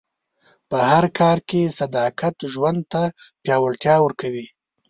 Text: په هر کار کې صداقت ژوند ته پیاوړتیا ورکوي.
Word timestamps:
په 0.69 0.77
هر 0.91 1.05
کار 1.19 1.37
کې 1.49 1.73
صداقت 1.79 2.35
ژوند 2.53 2.79
ته 2.91 3.03
پیاوړتیا 3.43 3.95
ورکوي. 4.01 4.45